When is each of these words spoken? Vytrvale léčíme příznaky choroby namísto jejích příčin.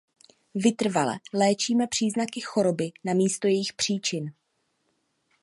Vytrvale 0.55 1.19
léčíme 1.33 1.87
příznaky 1.87 2.41
choroby 2.41 2.91
namísto 3.03 3.47
jejích 3.47 3.73
příčin. 3.73 4.33